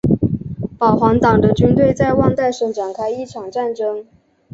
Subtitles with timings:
[0.79, 4.07] 保皇党的军队在旺代省展开一场战争。